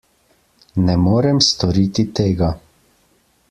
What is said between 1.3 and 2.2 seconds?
storiti